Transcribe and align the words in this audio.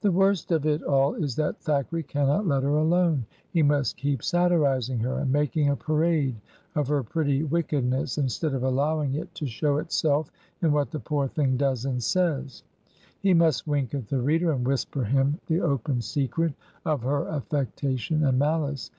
The 0.00 0.10
worst 0.10 0.50
of 0.50 0.64
it 0.64 0.82
all 0.82 1.12
is 1.12 1.36
that 1.36 1.60
Thackeray 1.60 2.02
caimot 2.04 2.46
let 2.48 2.62
her 2.62 2.78
alone. 2.78 3.26
He 3.50 3.62
must 3.62 3.98
keep 3.98 4.22
satirizing 4.22 5.00
her, 5.00 5.18
and 5.18 5.30
making 5.30 5.68
a 5.68 5.76
parade 5.76 6.36
of 6.74 6.88
her 6.88 7.02
pretty 7.02 7.42
wickedness, 7.44 8.16
instead 8.16 8.54
of 8.54 8.62
allowing 8.62 9.12
it 9.12 9.34
to 9.34 9.46
show 9.46 9.76
itself 9.76 10.32
in 10.62 10.72
what 10.72 10.90
the 10.90 11.00
poor 11.00 11.28
thing 11.28 11.58
does 11.58 11.84
and 11.84 12.02
says; 12.02 12.62
he 13.20 13.34
must 13.34 13.66
wink 13.66 13.92
at 13.92 14.08
the 14.08 14.22
reader, 14.22 14.52
and 14.52 14.66
whisper 14.66 15.04
him 15.04 15.38
the 15.48 15.60
open 15.60 16.00
secret 16.00 16.54
of 16.86 17.02
her 17.02 17.28
affectation 17.28 18.24
and 18.24 18.38
malice. 18.38 18.90